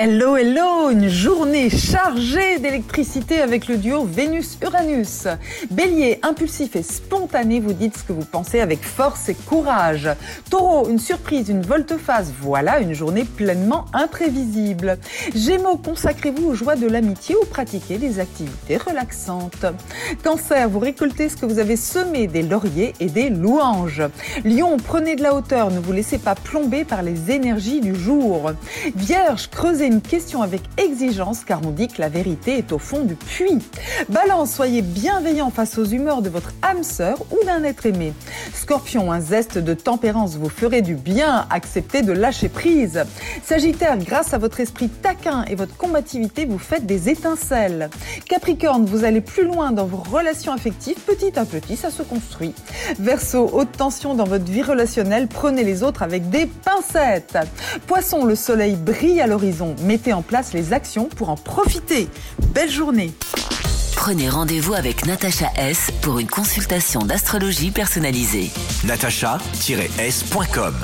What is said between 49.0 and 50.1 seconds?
allez plus loin dans vos